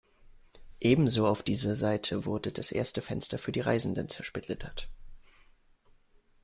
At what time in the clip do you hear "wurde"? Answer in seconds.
2.25-2.51